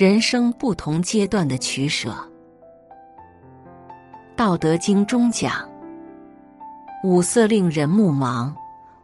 [0.00, 2.08] 人生不同阶段的取舍。
[4.34, 5.68] 《道德经》中讲
[7.04, 8.50] ：“五色令人目盲，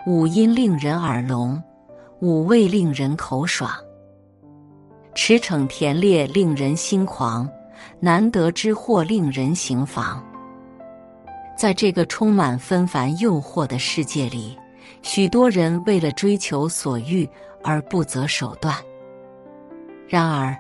[0.07, 1.63] 五音令人耳聋，
[2.21, 3.71] 五味令人口爽。
[5.15, 7.47] 驰骋田猎令人心狂，
[8.01, 10.25] 难得之货令人行妨。”
[11.55, 14.59] 在这个充满纷繁诱惑的世界里，
[15.03, 17.29] 许多人为了追求所欲
[17.63, 18.75] 而不择手段。
[20.09, 20.57] 然而，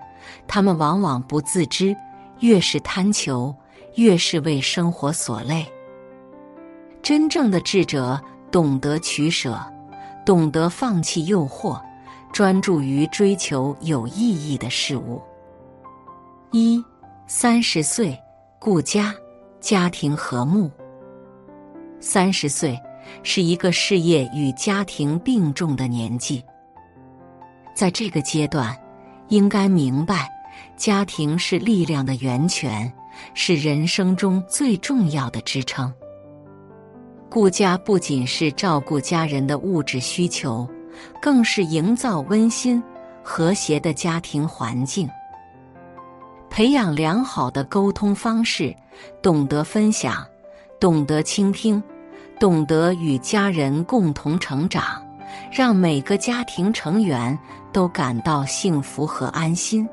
[0.47, 1.97] 他们往往不自知，
[2.41, 3.55] 越是贪求，
[3.95, 5.66] 越是为生活所累。
[7.02, 9.59] 真正的智者懂得取舍，
[10.25, 11.80] 懂得放弃诱惑，
[12.33, 14.12] 专注于追求有意
[14.52, 15.23] 义的事物。
[16.51, 16.83] 一
[17.27, 18.18] 三十岁，
[18.59, 19.15] 顾家，
[19.61, 20.71] 家庭和睦。
[22.01, 22.79] 三十岁
[23.23, 26.45] 是一个事业与家庭并重的年纪，
[27.74, 28.77] 在这个阶段。
[29.29, 30.30] 应该明白，
[30.77, 32.93] 家庭是力量的源泉，
[33.35, 35.93] 是人生中最重要的支撑。
[37.29, 40.68] 顾家不仅是照顾家人的物质需求，
[41.21, 42.83] 更是营造温馨
[43.23, 45.09] 和谐的家庭环境。
[46.49, 48.74] 培养良好的沟通方式，
[49.21, 50.24] 懂得分享，
[50.80, 51.83] 懂得倾听，
[52.38, 55.05] 懂得与家人共同成长。
[55.51, 57.38] 让每个家庭成员
[57.73, 59.88] 都感到幸福和安心。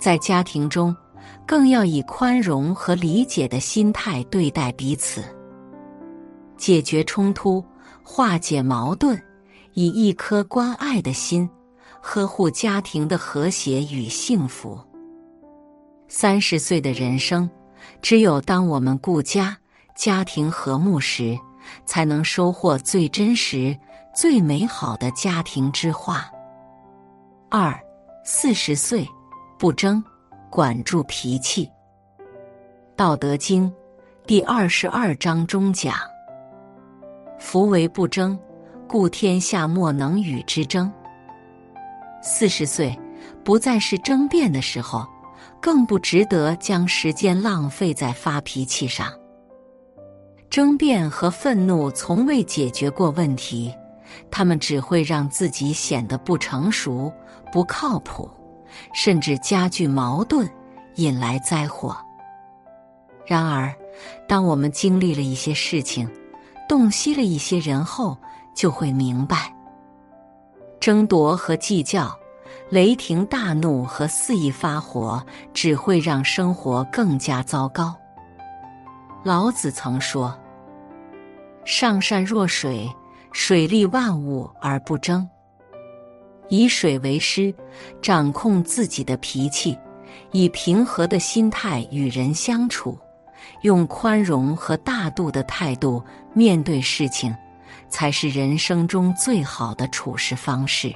[0.00, 0.94] 在家庭中，
[1.46, 5.22] 更要以宽容和理解的心态对待彼此，
[6.56, 7.64] 解决冲突，
[8.02, 9.20] 化解矛盾，
[9.74, 11.48] 以一颗关爱的心
[12.00, 14.78] 呵护家庭的和谐与幸福。
[16.08, 17.48] 三十岁的人生，
[18.02, 19.56] 只有当我们顾家、
[19.94, 21.38] 家庭和睦时，
[21.86, 23.76] 才能收获最真实。
[24.14, 26.30] 最美好的家庭之话。
[27.50, 27.78] 二
[28.24, 29.08] 四十岁
[29.58, 30.04] 不争，
[30.50, 31.66] 管住脾气。
[32.94, 33.70] 《道德经》
[34.26, 35.94] 第二十二章中讲
[37.40, 38.38] ：“夫为不争，
[38.86, 40.92] 故天下莫能与之争。”
[42.22, 42.96] 四十岁
[43.42, 45.06] 不再是争辩的时候，
[45.58, 49.10] 更不值得将时间浪费在发脾气上。
[50.50, 53.74] 争辩和愤怒从未解决过问题。
[54.30, 57.12] 他们只会让自己显得不成熟、
[57.52, 58.30] 不靠谱，
[58.92, 60.48] 甚至加剧矛盾，
[60.96, 61.96] 引来灾祸。
[63.26, 63.74] 然而，
[64.26, 66.10] 当我们经历了一些事情，
[66.68, 68.16] 洞悉了一些人后，
[68.54, 69.54] 就会明白：
[70.80, 72.14] 争夺和计较、
[72.68, 75.24] 雷霆大怒和肆意发火，
[75.54, 77.94] 只会让生活更加糟糕。
[79.22, 80.36] 老子曾说
[81.64, 82.90] ：“上善若水。”
[83.32, 85.28] 水利万物而不争，
[86.48, 87.52] 以水为师，
[88.02, 89.76] 掌控自己的脾气，
[90.32, 92.98] 以平和的心态与人相处，
[93.62, 96.02] 用宽容和大度的态度
[96.34, 97.34] 面对事情，
[97.88, 100.92] 才是人生中最好的处事方式。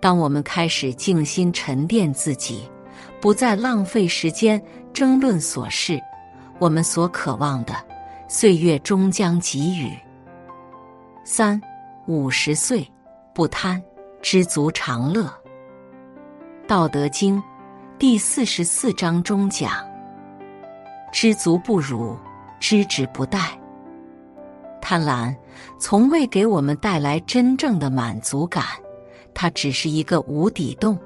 [0.00, 2.68] 当我们开始静心沉淀自己，
[3.20, 4.60] 不再浪费时间
[4.92, 6.00] 争论琐事，
[6.58, 7.74] 我们所渴望的
[8.26, 9.90] 岁月终将给予。
[11.26, 11.58] 三
[12.06, 12.86] 五十岁
[13.34, 13.82] 不贪，
[14.20, 15.22] 知足常乐。
[16.66, 17.38] 《道德经》
[17.98, 19.72] 第四十四章中讲
[21.10, 22.14] ：“知足不辱，
[22.60, 23.38] 知止不殆。”
[24.82, 25.34] 贪婪
[25.80, 28.62] 从未给我们带来真正的满足感，
[29.32, 30.98] 它只是一个无底洞，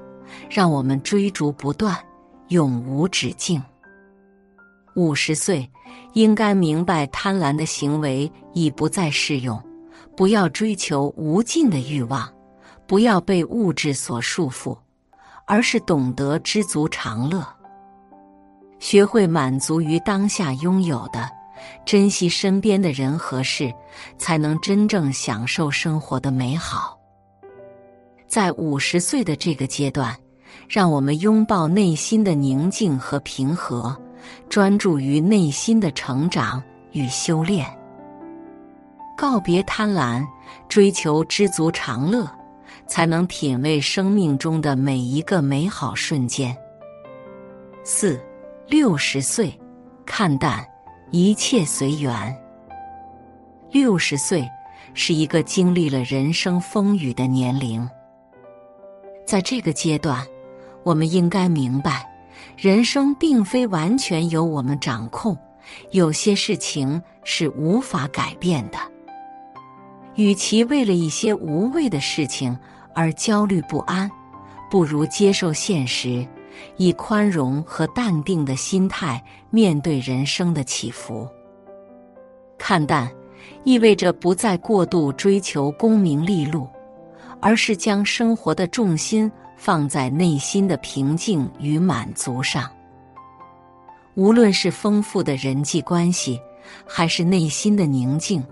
[0.49, 1.97] 让我们追逐不断，
[2.49, 3.63] 永无止境。
[4.97, 5.71] 五十岁
[6.11, 9.57] 应该明白，贪婪的行为已不再适用。
[10.19, 12.29] 不要追求无尽的欲望，
[12.85, 14.77] 不要被物质所束缚，
[15.45, 17.41] 而是懂得知足常乐，
[18.79, 21.29] 学会满足于当下拥有的，
[21.85, 23.73] 珍惜身边的人和事，
[24.17, 26.99] 才能真正享受生活的美好。
[28.27, 30.13] 在五十岁的这个阶段，
[30.67, 33.95] 让我们拥抱内心的宁静和平和，
[34.49, 36.61] 专注于内心的成长
[36.91, 37.78] 与修炼。
[39.19, 40.25] 告别贪婪，
[40.69, 42.25] 追求知足常乐，
[42.87, 46.55] 才能品味生命中的每一个美好瞬间。
[47.83, 48.17] 四
[48.65, 49.53] 六十岁，
[50.05, 50.65] 看淡
[51.11, 52.33] 一切随缘。
[53.69, 54.49] 六十岁
[54.93, 57.85] 是一个经历了人生风雨的年龄，
[59.27, 60.25] 在这个阶段，
[60.81, 62.09] 我们应该明白，
[62.55, 65.37] 人生并非完全由我们掌控，
[65.91, 68.77] 有些事情是无法改变的。
[70.15, 72.57] 与其为了一些无谓的事情
[72.93, 74.09] 而焦虑不安，
[74.69, 76.27] 不如接受现实，
[76.77, 81.27] 以宽容和淡定的心态面对人生的起伏。
[82.57, 83.09] 看淡，
[83.63, 86.67] 意味着不再过度追求功名利禄，
[87.39, 92.69] 而是将生活的重心放在内心的平静与满足上。
[94.15, 96.37] 无论是丰富的人际关系，
[96.85, 98.43] 还是内心的宁静，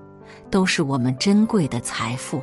[0.49, 2.41] 都是我们珍贵的财富。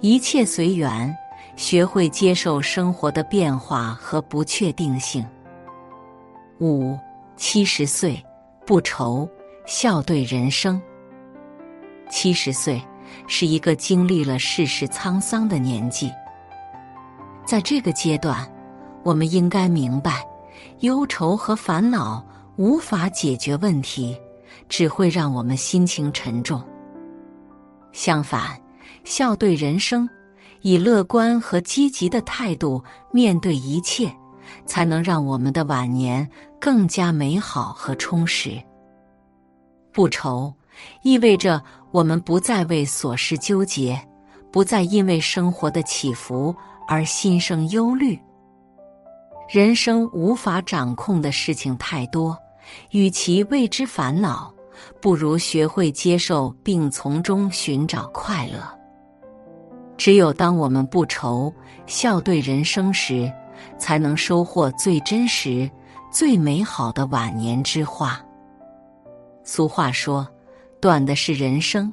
[0.00, 1.16] 一切随缘，
[1.56, 5.26] 学会接受生活的变化和不确定性。
[6.60, 6.98] 五
[7.36, 8.22] 七十岁
[8.64, 9.28] 不愁，
[9.66, 10.80] 笑对人生。
[12.08, 12.80] 七十岁
[13.26, 16.12] 是一个经历了世事沧桑的年纪，
[17.44, 18.46] 在这个阶段，
[19.02, 20.24] 我们应该明白。
[20.80, 22.24] 忧愁和烦恼
[22.56, 24.16] 无法解决问题，
[24.68, 26.62] 只会让我们心情沉重。
[27.92, 28.60] 相反，
[29.04, 30.08] 笑对人生，
[30.60, 34.14] 以乐观和积极的态度面对一切，
[34.66, 36.28] 才能让我们的晚年
[36.60, 38.62] 更加美好和充实。
[39.92, 40.52] 不愁，
[41.02, 43.98] 意味着我们不再为琐事纠结，
[44.52, 46.54] 不再因为生活的起伏
[46.86, 48.18] 而心生忧虑。
[49.48, 52.36] 人生无法掌控的事情太多，
[52.90, 54.52] 与其为之烦恼，
[55.00, 58.60] 不如学会接受并从中寻找快乐。
[59.96, 61.52] 只有当我们不愁、
[61.86, 63.32] 笑对人生时，
[63.78, 65.70] 才能收获最真实、
[66.10, 68.20] 最美好的晚年之花。
[69.42, 70.26] 俗话说
[70.80, 71.92] ：“短的是人生，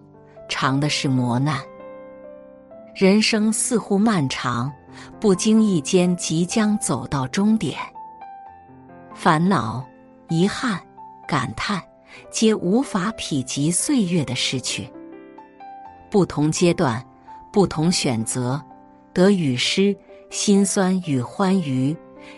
[0.50, 1.60] 长的是磨难。”
[2.94, 4.72] 人生似乎漫长。
[5.20, 7.76] 不经意间，即将走到终点。
[9.16, 9.84] 烦恼、
[10.30, 10.80] 遗憾、
[11.28, 11.82] 感叹，
[12.32, 14.90] 皆无法匹及岁月的逝去。
[16.10, 17.04] 不同阶段，
[17.52, 18.62] 不同选择，
[19.14, 19.96] 得与失，
[20.30, 21.96] 辛酸与欢愉，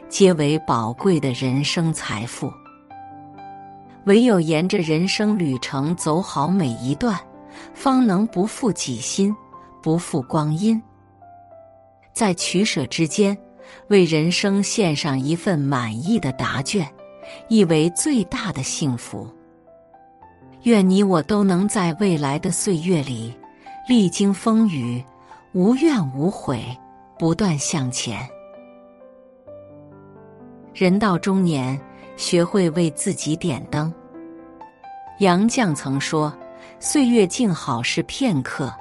[0.07, 2.51] 皆为宝贵的人生财富。
[4.05, 7.19] 唯有沿着人生旅程走好每一段，
[7.73, 9.35] 方能不负己心，
[9.81, 10.81] 不负光阴。
[12.13, 13.37] 在取舍之间，
[13.89, 16.87] 为人生献上一份满意的答卷，
[17.49, 19.27] 亦为最大的幸福。
[20.65, 23.31] 愿你我都能在未来的岁月里，
[23.87, 25.03] 历经风雨，
[25.51, 26.59] 无怨无悔，
[27.19, 28.27] 不断向前。
[30.73, 31.79] 人到中年，
[32.17, 33.93] 学会为自己点灯。
[35.19, 36.35] 杨绛曾说
[36.81, 38.73] ：“岁月静好是片刻，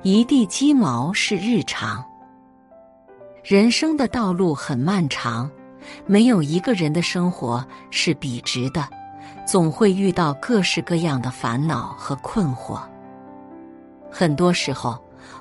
[0.00, 2.02] 一地鸡毛是日常。”
[3.44, 5.50] 人生的道路很漫长，
[6.06, 8.88] 没有一个人的生活是笔直的，
[9.46, 12.80] 总会遇到各式各样的烦恼和困惑。
[14.10, 14.98] 很多时候，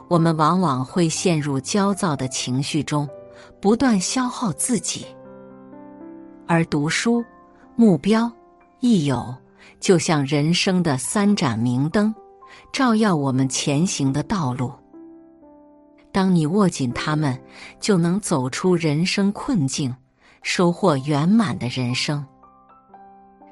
[0.08, 3.10] 我们往往会陷入焦躁的情绪中，
[3.60, 5.08] 不断消耗自己。
[6.46, 7.26] 而读书、
[7.76, 8.32] 目标、
[8.80, 9.36] 益友，
[9.80, 12.14] 就像人生的三盏明灯，
[12.72, 14.72] 照耀我们前行的道路。
[16.12, 17.38] 当你握紧它们，
[17.80, 19.94] 就能走出人生困境，
[20.44, 22.24] 收获圆满的人生。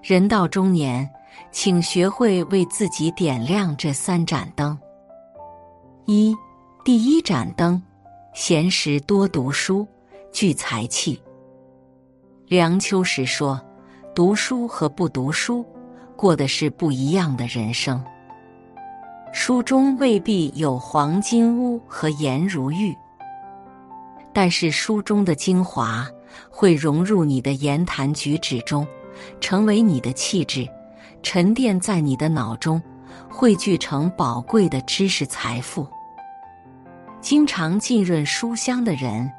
[0.03, 1.09] 人到中年，
[1.49, 4.77] 请学会为自己点亮这三盏灯。
[6.03, 6.35] 一，
[6.83, 7.81] 第一盏灯，
[8.33, 9.87] 闲时多读书，
[10.33, 11.17] 聚财气。
[12.49, 13.61] 梁秋实说
[14.13, 15.65] ：“读书和不读书，
[16.17, 18.03] 过的是不一样的人生。”
[19.31, 22.93] 书中未必有黄金屋和颜如玉，
[24.33, 26.05] 但是书中的精华
[26.49, 28.85] 会融入你的言谈举止中，
[29.39, 30.67] 成为你的气质，
[31.21, 32.81] 沉淀在你的脑中，
[33.29, 35.87] 汇聚成宝贵的知识财富。
[37.21, 39.31] 经常浸润书香的人，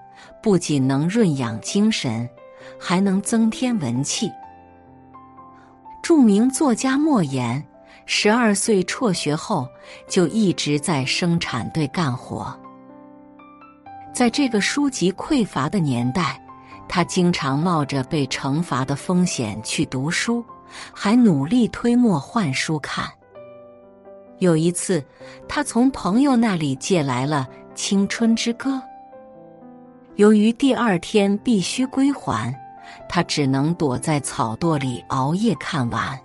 [0.43, 2.29] 不仅能润养精神，
[2.81, 4.31] 还能增添文气。
[6.03, 7.65] 著名作家莫言。
[8.07, 9.67] 十二岁辍学后，
[10.07, 12.55] 就一直在生产队干活。
[14.13, 16.39] 在这个书籍匮乏的年代，
[16.89, 20.45] 他经常冒着被惩罚的风险去读书，
[20.93, 23.09] 还努力推磨换书看。
[24.39, 25.03] 有一次，
[25.49, 28.71] 他从朋友那里借来了《青春之歌》，
[30.17, 32.55] 由于第二天必须归还，
[33.09, 36.19] 他只能躲在草垛里熬夜看完。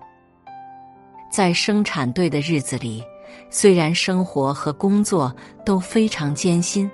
[1.32, 3.04] 在生产队的日子里，
[3.52, 6.90] 虽然生活和工作都非常艰辛，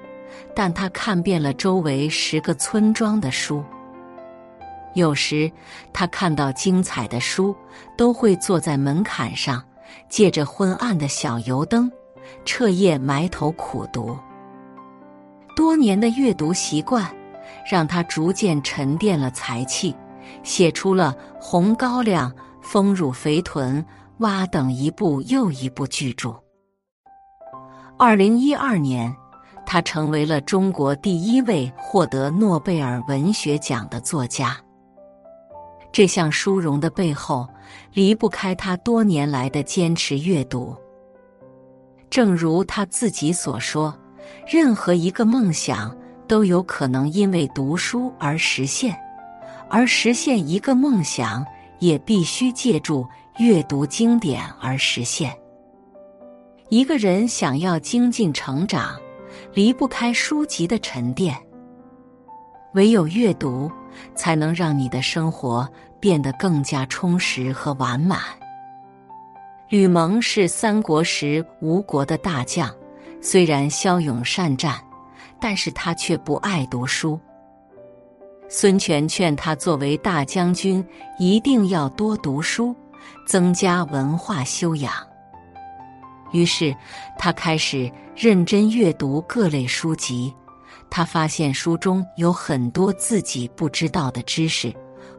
[0.56, 3.64] 但他看遍了周围十个村庄的书。
[4.94, 5.52] 有时，
[5.92, 7.54] 他看到精彩的书，
[7.98, 9.62] 都会坐在门槛上，
[10.08, 11.92] 借着昏暗的小油灯，
[12.46, 14.18] 彻夜埋头苦读。
[15.54, 17.14] 多年的阅读习惯，
[17.70, 19.94] 让他逐渐沉淀了才气，
[20.44, 22.32] 写出了《红高粱》
[22.62, 23.82] 《丰乳肥臀》
[24.20, 26.34] 《蛙》等一部又一部巨著。
[27.98, 29.14] 二零一二年，
[29.66, 34.58] 他成为了中国第一位获得诺贝尔文学奖的作家。
[35.92, 37.48] 这项殊荣的背后，
[37.94, 40.76] 离不开他多年来的坚持阅读。
[42.10, 43.94] 正如他自己所说。
[44.48, 45.96] 任何一个梦想
[46.28, 48.96] 都有可能因为读书而实现，
[49.70, 51.46] 而实现一个梦想
[51.80, 53.08] 也必须借助
[53.38, 55.32] 阅读经典而实现。
[56.70, 59.00] 一个人想要精进成长，
[59.56, 61.36] 离不开书籍的沉淀。
[62.74, 63.72] 唯有阅读，
[64.14, 68.20] 才能让你的生活变得更加充实和完满。
[69.70, 72.70] 吕蒙是三国时吴国的大将。
[73.22, 74.76] 虽然骁勇善战，
[75.40, 77.20] 但是他却不爱读书。
[78.48, 80.86] 孙权劝他作为大将军，
[81.18, 82.76] 一定要多读书，
[83.26, 84.94] 增加文化修养。
[86.32, 86.76] 于是
[87.18, 90.34] 他开始认真阅读各类书籍，
[90.90, 94.74] 他发现书中有很多自己不知道的知识，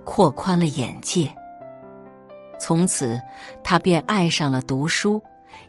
[0.05, 1.29] 扩宽了眼界。
[2.59, 3.21] 从此，
[3.63, 5.23] 他便爱上了读书。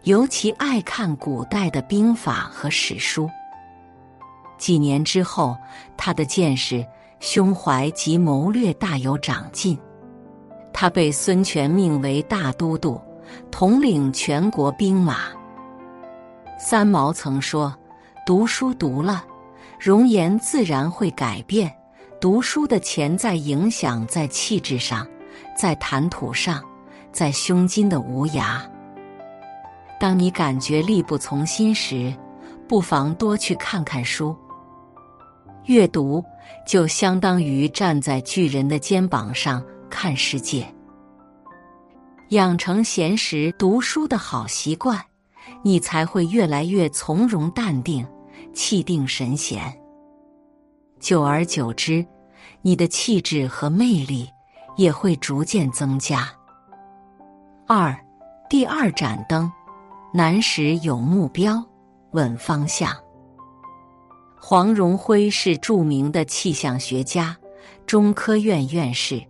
[0.03, 3.29] 尤其爱看古代的兵法和史书。
[4.57, 5.55] 几年之后，
[5.97, 6.85] 他的见识、
[7.19, 9.77] 胸怀及谋略大有长进。
[10.73, 12.99] 他被孙权命为大都督，
[13.51, 15.19] 统领全国兵马。
[16.59, 17.75] 三毛曾说
[18.25, 19.23] ：“读书读了，
[19.79, 21.71] 容颜自然会改变。
[22.19, 25.07] 读书的潜在影响在气质上，
[25.55, 26.63] 在谈吐上，
[27.11, 28.59] 在胸襟的无涯。”
[29.99, 32.13] 当你感觉力不从心时，
[32.67, 34.35] 不妨多去看看书。
[35.65, 36.23] 阅读
[36.65, 40.65] 就相当于站在巨人的肩膀上看世界。
[42.29, 45.01] 养成闲时读书的好习惯，
[45.63, 48.05] 你才会越来越从容淡定、
[48.53, 49.73] 气定神闲。
[50.99, 52.05] 久而久之，
[52.61, 54.29] 你的气质和魅力
[54.75, 56.29] 也会逐渐增加。
[57.65, 57.97] 二，
[58.49, 59.49] 第二盏灯。
[60.13, 61.63] 难时有目标，
[62.11, 62.91] 稳方向。
[64.39, 67.37] 黄荣辉是著名的气象学家，
[67.85, 69.21] 中科院院士。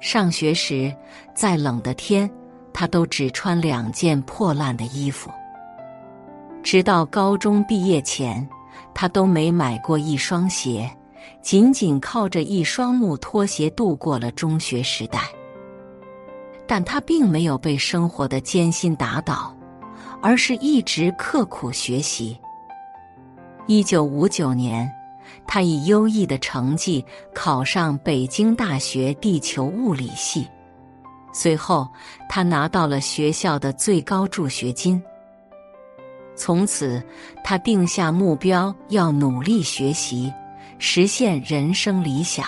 [0.00, 0.94] 上学时，
[1.34, 2.30] 再冷的天，
[2.72, 5.30] 他都只穿两件破烂的衣服。
[6.62, 8.46] 直到高中毕业前，
[8.94, 10.90] 他都没买过一双鞋，
[11.42, 15.20] 仅仅靠着一双木拖鞋度过了中学时代。
[16.66, 19.56] 但他并没有被生活的艰辛打倒，
[20.20, 22.38] 而是一直刻苦学习。
[23.66, 24.90] 一九五九年，
[25.46, 27.04] 他以优异的成绩
[27.34, 30.46] 考上北京大学地球物理系，
[31.32, 31.88] 随后
[32.28, 35.02] 他拿到了学校的最高助学金。
[36.36, 37.02] 从此，
[37.42, 40.32] 他定下目标，要努力学习，
[40.78, 42.46] 实现人生理想。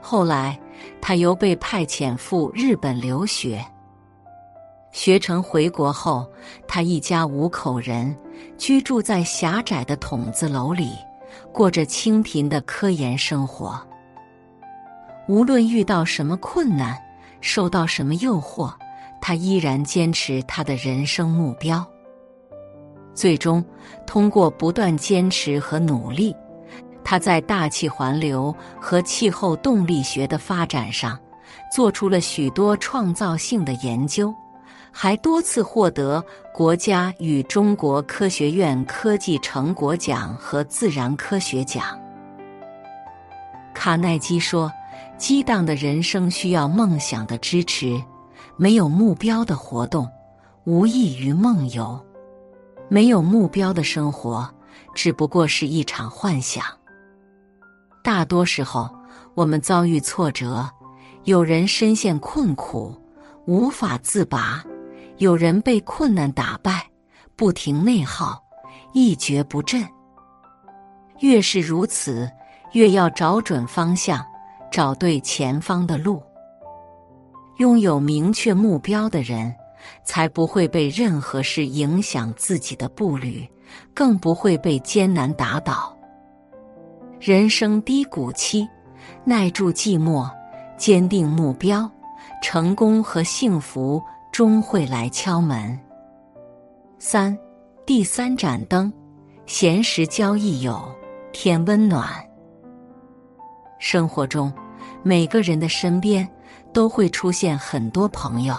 [0.00, 0.58] 后来。
[1.00, 3.64] 他又被派遣赴日本留学，
[4.92, 6.26] 学成回国后，
[6.68, 8.14] 他一家五口人
[8.58, 10.90] 居住在狭窄的筒子楼里，
[11.52, 13.80] 过着清贫的科研生活。
[15.28, 16.96] 无论遇到什么困难，
[17.40, 18.72] 受到什么诱惑，
[19.20, 21.84] 他依然坚持他的人生目标。
[23.14, 23.64] 最终，
[24.06, 26.34] 通过不断坚持和努力。
[27.02, 31.18] 他在大气环流和气候动力学的发展上，
[31.72, 34.34] 做出了许多创造性的研究，
[34.98, 36.24] 还多次获得
[36.54, 41.84] 国家与中国科学院科技成果奖和自然科学奖。
[43.74, 44.72] 卡耐基说
[45.18, 48.02] ：“激荡的人生需要梦想的支持，
[48.56, 50.08] 没有目标的活动
[50.64, 52.02] 无异于梦游，
[52.88, 54.50] 没有目标的生活
[54.94, 56.64] 只不过是一场幻想。”
[58.02, 58.88] 大多时候，
[59.34, 60.66] 我们遭遇挫折，
[61.24, 62.98] 有人深陷困苦
[63.46, 64.64] 无法自拔，
[65.18, 66.86] 有人被困难打败，
[67.36, 68.42] 不停内耗，
[68.92, 69.82] 一蹶不振。
[71.20, 72.30] 越是如此，
[72.72, 74.24] 越要找准方向，
[74.70, 76.22] 找对前方的路。
[77.56, 79.54] 拥有明确目标的人，
[80.04, 83.48] 才不会被任何事影响自己的步履，
[83.94, 85.96] 更不会被艰难打倒。
[87.18, 88.68] 人生低谷期，
[89.24, 90.30] 耐住寂寞，
[90.76, 91.90] 坚定目标，
[92.42, 94.02] 成功和幸福
[94.36, 95.80] 终会来敲门。
[96.98, 97.34] 三，
[97.86, 98.92] 第三盏灯，
[99.46, 100.94] 闲时交益友，
[101.32, 102.06] 添温暖。
[103.78, 104.52] 生活中，
[105.02, 106.28] 每个人的身边
[106.70, 108.54] 都会出现很多朋友。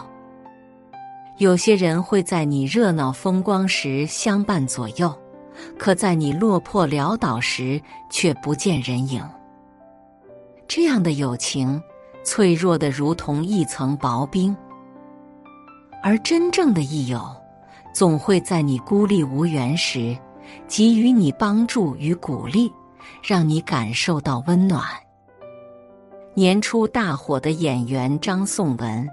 [1.37, 5.15] 有些人会在你热闹风光时相伴左右，
[5.77, 7.79] 可在你落魄潦倒时
[8.09, 9.23] 却不见人影。
[10.67, 11.79] 这样的友情，
[12.23, 14.57] 脆弱的如同一层薄冰。
[16.01, 17.21] 而真正的益友，
[17.93, 20.17] 总会在你孤立无援时，
[20.67, 22.71] 给予你帮助与鼓励，
[23.23, 24.83] 让你感受到温暖。
[26.33, 29.07] 年初大火的演员张颂文。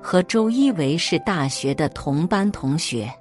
[0.00, 3.12] 和周一围是大学的同班同学，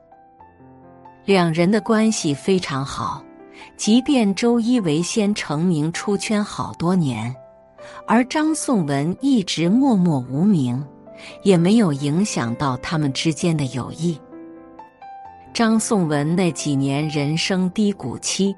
[1.25, 3.21] 两人的关系非常好。
[3.75, 7.35] 即便周一围先成名出圈好多年，
[8.07, 10.81] 而张颂文一直默默无名，
[11.43, 14.19] 也没有影响到他们之间的友谊。
[15.53, 18.55] 张颂文那几年人生低谷期，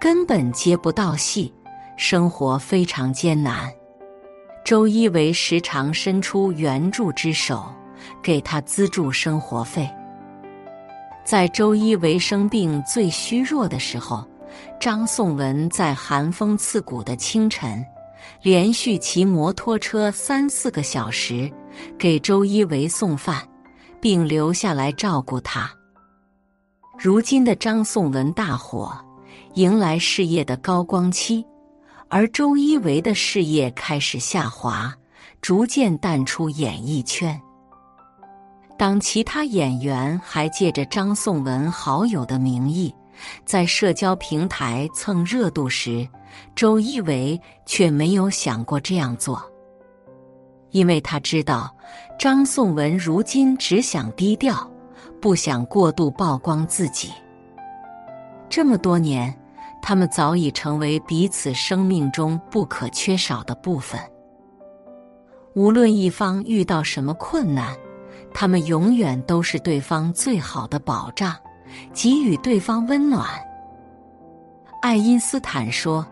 [0.00, 1.52] 根本接不到戏，
[1.96, 3.72] 生活非常艰难。
[4.64, 7.64] 周一围时常伸出援助之手，
[8.22, 9.88] 给他资助生活费。
[11.24, 14.22] 在周一围生病最虚弱的时候，
[14.78, 17.84] 张颂文在寒风刺骨的清晨，
[18.42, 21.50] 连续骑摩托车三四个小时
[21.98, 23.46] 给周一围送饭，
[24.00, 25.70] 并留下来照顾他。
[26.98, 28.92] 如今的张颂文大火，
[29.54, 31.44] 迎来事业的高光期。
[32.08, 34.94] 而周一围的事业开始下滑，
[35.40, 37.40] 逐渐淡出演艺圈。
[38.78, 42.94] 当其他演员还借着张颂文好友的名义，
[43.44, 46.06] 在社交平台蹭热度时，
[46.54, 49.42] 周一围却没有想过这样做，
[50.70, 51.74] 因为他知道
[52.18, 54.70] 张颂文如今只想低调，
[55.20, 57.10] 不想过度曝光自己。
[58.48, 59.34] 这么多年。
[59.86, 64.00] 他们早已成为彼此生命中不可缺少的部分。
[65.54, 67.76] 无论一方遇到什么困难，
[68.32, 71.36] 他们永远都是对方最好的保障，
[71.92, 73.28] 给予对方温暖。
[74.80, 76.06] 爱因斯坦说：“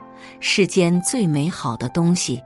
[0.44, 2.42] 世间最美好的东西，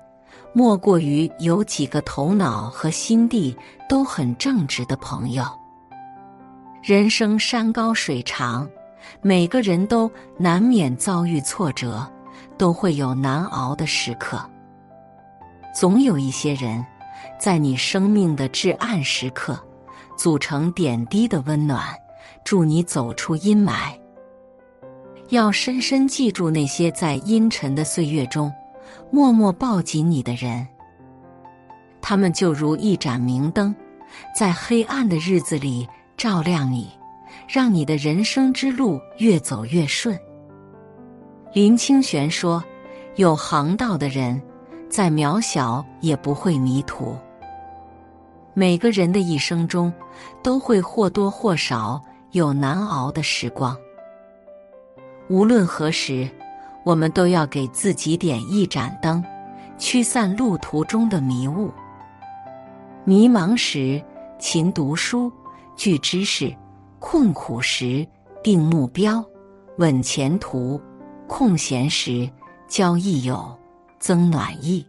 [0.53, 3.57] 莫过于有几个头脑和心地
[3.89, 5.45] 都很正直的朋友。”
[6.85, 8.69] 人生山高水长。
[9.23, 12.05] 每个人都难免遭遇挫折，
[12.59, 14.45] 都会有难熬的时刻。
[15.73, 16.85] 总有一些人，
[17.39, 19.57] 在你生命的至暗时刻，
[20.17, 21.95] 组成点滴的温暖，
[22.43, 23.97] 助你走出阴霾。
[25.29, 28.53] 要深深记住那些在阴沉的岁月中，
[29.11, 30.67] 默默抱紧你的人。
[32.01, 33.75] 他们就如一盏明灯，
[34.35, 36.89] 在黑暗的日子里照亮你。
[37.49, 40.19] 让你的人生之路越走越顺。
[41.53, 42.63] 林清玄说
[43.17, 44.41] ：“有航道的人，
[44.89, 47.17] 再渺小也不会迷途。”
[48.55, 49.93] 每个人的一生中，
[50.43, 53.77] 都会或多或少有难熬的时光。
[55.29, 56.29] 无论何时，
[56.85, 59.25] 我们都要给自己点一盏灯，
[59.77, 61.73] 驱散路途中的迷雾。
[63.05, 64.01] 迷茫时，
[64.39, 65.33] 勤读书，
[65.75, 66.55] 聚知识。
[66.99, 68.07] 困苦时
[68.43, 69.25] 定目标，
[69.79, 70.81] 稳前途；
[71.27, 72.29] 空闲时
[72.69, 73.57] 交益友，
[73.99, 74.85] 增暖意。